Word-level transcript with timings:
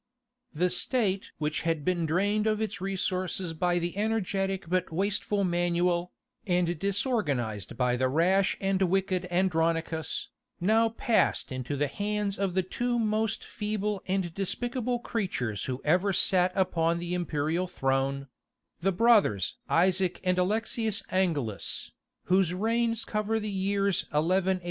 The 0.55 0.71
state 0.71 1.29
which 1.37 1.61
had 1.61 1.85
been 1.85 2.07
drained 2.07 2.47
of 2.47 2.59
its 2.59 2.81
resources 2.81 3.53
by 3.53 3.77
the 3.77 3.95
energetic 3.95 4.67
but 4.67 4.91
wasteful 4.91 5.43
Manuel, 5.43 6.11
and 6.47 6.79
disorganized 6.79 7.77
by 7.77 7.97
the 7.97 8.09
rash 8.09 8.57
and 8.59 8.81
wicked 8.81 9.27
Andronicus, 9.29 10.29
now 10.59 10.89
passed 10.89 11.51
into 11.51 11.75
the 11.77 11.85
hands 11.87 12.39
of 12.39 12.55
the 12.55 12.63
two 12.63 12.97
most 12.97 13.45
feeble 13.45 14.01
and 14.07 14.33
despicable 14.33 14.97
creatures 14.97 15.65
who 15.65 15.83
ever 15.85 16.13
sat 16.13 16.51
upon 16.55 16.97
the 16.97 17.13
imperial 17.13 17.67
throne—the 17.67 18.91
brothers 18.93 19.57
Isaac 19.69 20.19
and 20.23 20.39
Alexius 20.39 21.03
Angelus, 21.11 21.91
whose 22.23 22.55
reigns 22.55 23.05
cover 23.05 23.39
the 23.39 23.47
years 23.51 24.05
1185 24.05 24.15
1204. 24.15 24.59